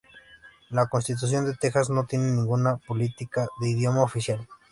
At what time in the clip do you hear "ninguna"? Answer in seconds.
2.31-2.77